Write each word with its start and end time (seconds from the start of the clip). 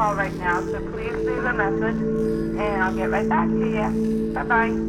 call 0.00 0.16
right 0.16 0.36
now, 0.40 0.64
so 0.72 0.80
please 0.90 1.16
leave 1.28 1.44
a 1.44 1.54
message 1.54 2.00
and 2.00 2.82
I'll 2.82 2.96
get 2.96 3.12
right 3.12 3.28
back 3.28 3.48
to 3.50 3.66
you. 3.68 4.32
Bye 4.34 4.44
bye. 4.48 4.79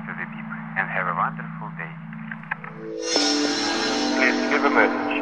After 0.00 0.16
the 0.16 0.24
beep 0.32 0.48
and 0.80 0.88
have 0.88 1.04
a 1.12 1.16
wonderful 1.20 1.68
day. 1.76 1.92
Please 4.16 4.38
leave 4.52 4.64
a 4.64 4.70
message. 4.72 5.14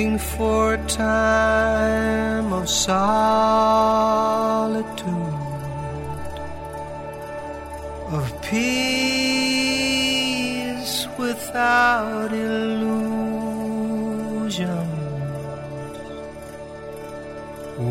I'm 0.00 0.16
for 0.16 0.74
a 0.74 0.86
time 0.86 2.52
of 2.52 2.68
solitude, 2.68 3.08
of 8.12 8.26
peace 8.40 8.68
without 11.18 12.32
illusion. 12.32 13.08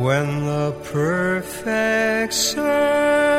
When 0.03 0.45
the 0.45 0.71
perfect 0.85 2.33
circle 2.33 3.36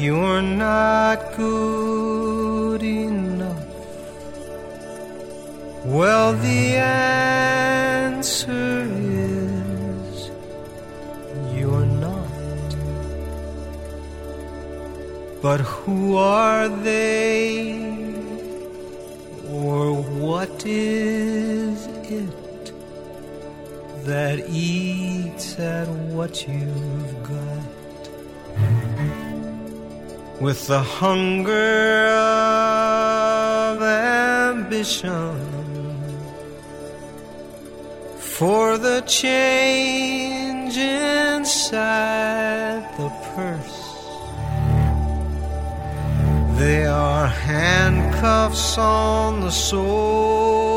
you're 0.00 0.42
not 0.42 1.18
good 1.36 2.82
enough, 2.82 3.66
well, 5.84 6.32
the 6.32 6.76
answer 8.06 8.86
is 8.92 10.30
you're 11.54 11.86
not. 12.06 12.68
But 15.42 15.60
who 15.60 16.16
are 16.16 16.68
they, 16.68 17.72
or 19.48 19.94
what 20.24 20.64
is 20.66 21.86
it? 21.86 22.40
that 24.04 24.38
eats 24.48 25.58
at 25.58 25.86
what 25.88 26.48
you've 26.48 27.22
got 27.22 27.49
with 30.40 30.66
the 30.68 30.80
hunger 30.80 32.06
of 32.08 33.82
ambition 33.82 35.36
for 38.18 38.78
the 38.78 39.02
change 39.02 40.78
inside 40.78 42.00
the 42.96 43.10
purse. 43.34 43.80
They 46.58 46.86
are 46.86 47.26
handcuffs 47.26 48.78
on 48.78 49.40
the 49.40 49.50
soul, 49.50 50.69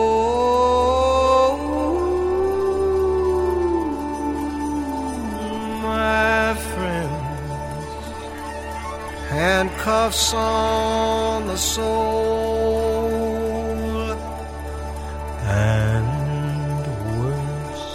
Handcuffs 9.44 10.34
on 10.34 11.48
the 11.48 11.58
soul, 11.58 13.10
and 15.44 16.08
worse. 17.18 17.90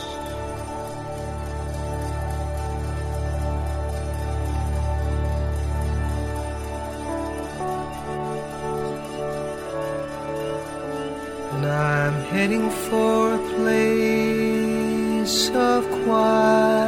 And 11.52 11.64
I'm 11.64 12.16
heading 12.32 12.68
for 12.68 13.32
a 13.32 13.42
place 13.56 15.48
of 15.54 15.80
quiet 16.04 16.87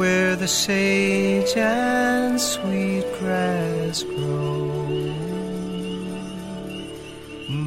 where 0.00 0.34
the 0.34 0.48
sage 0.48 1.54
and 1.58 2.40
sweet 2.40 3.04
grass 3.18 4.02
grow. 4.02 4.72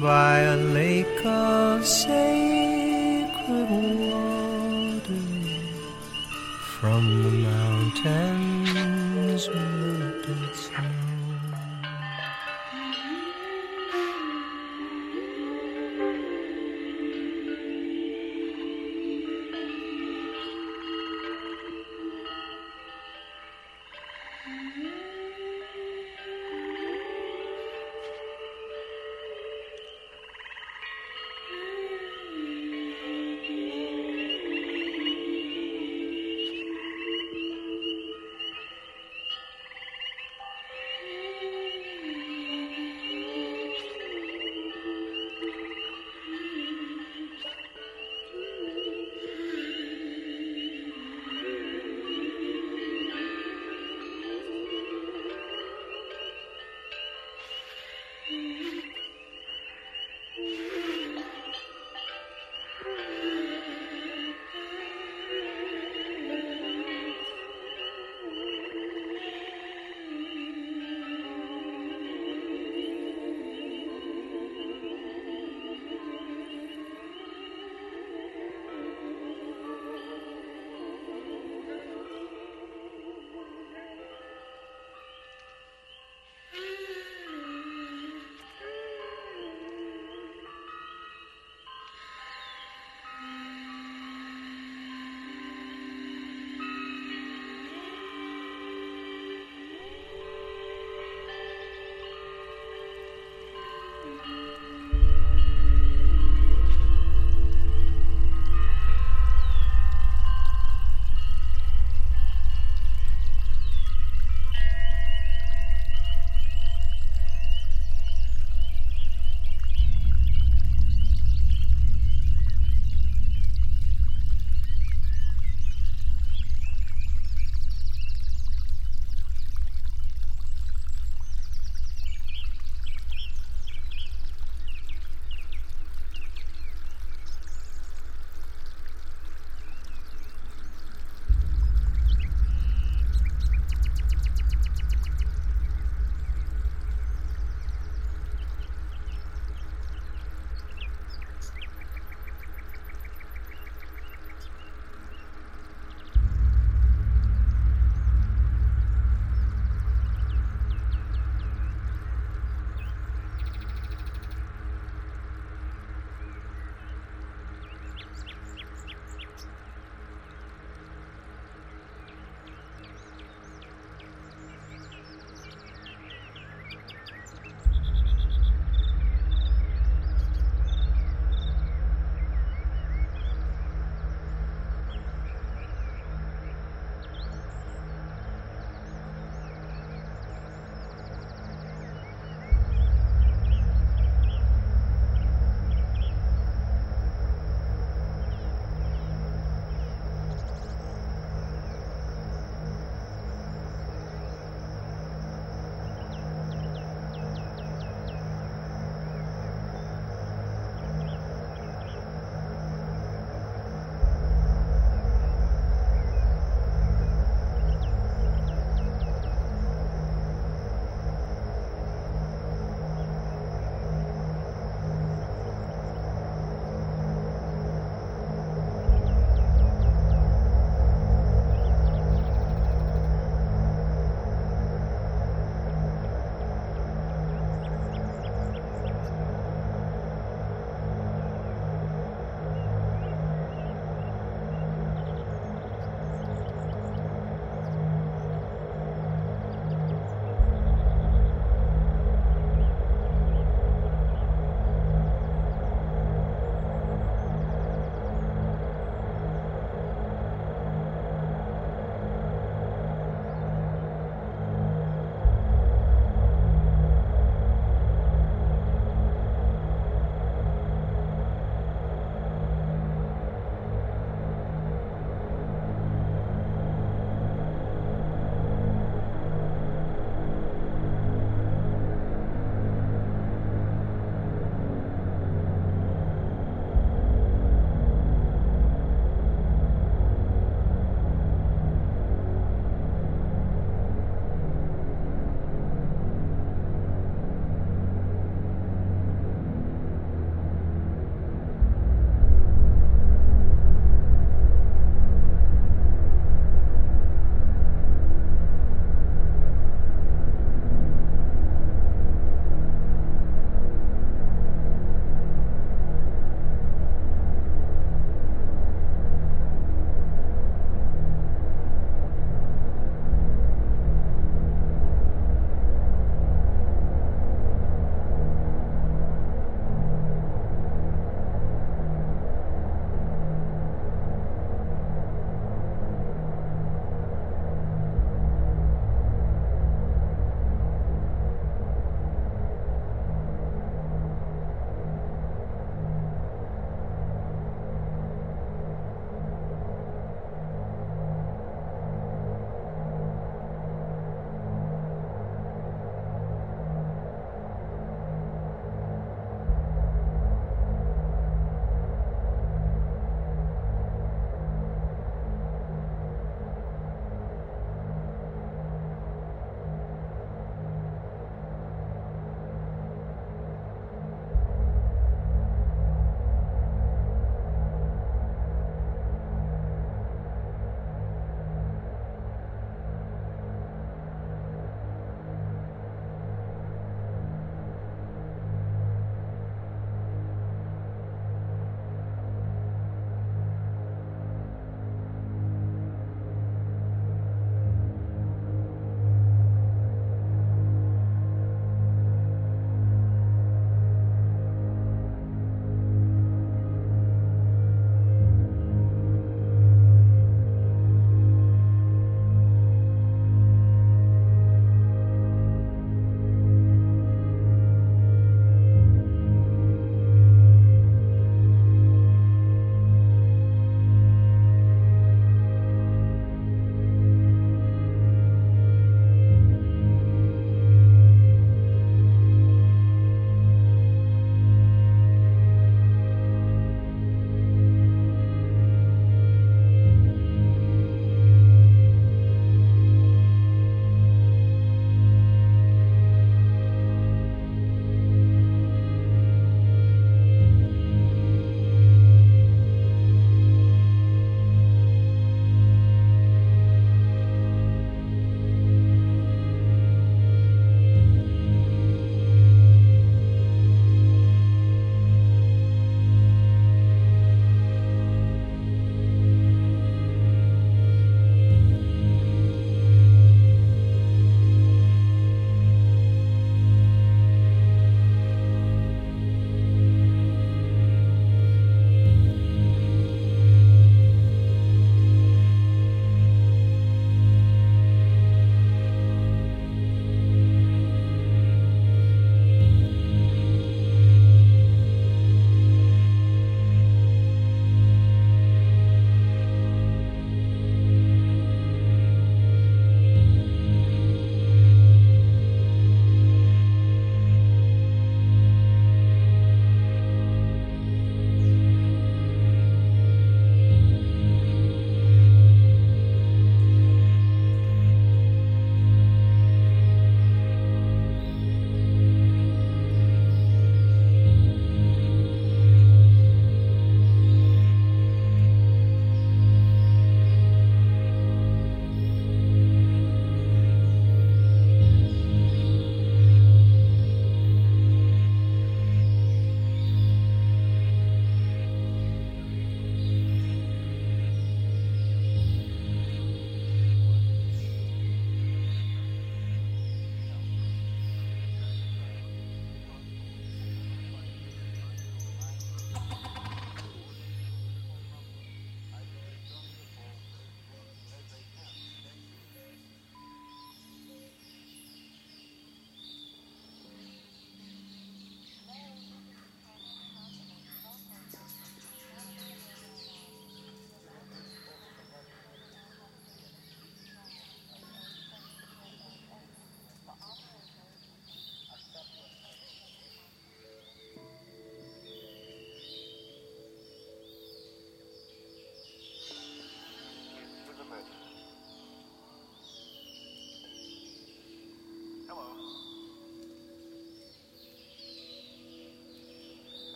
By 0.00 0.38
a 0.54 0.56
lake 0.78 1.26
of 1.26 1.86
sacred 1.86 3.68
water 4.08 5.24
from 6.78 7.02
the 7.24 7.32
mountains 7.50 8.51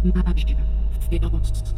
fermage, 0.00 0.56
féroce. 1.10 1.50
Facteur, 1.50 1.69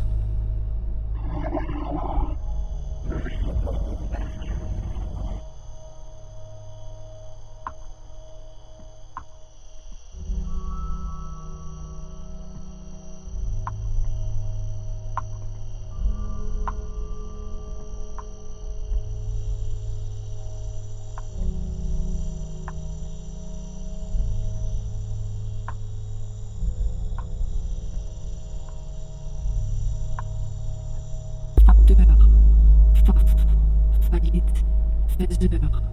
plaisir. 35.27 35.83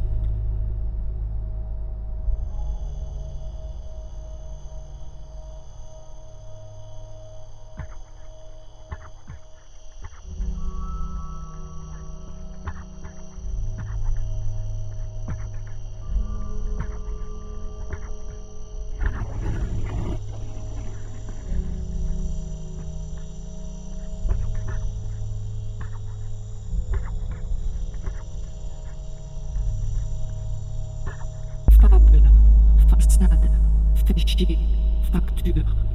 facture. 35.11 35.88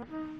Mm-hmm. 0.00 0.39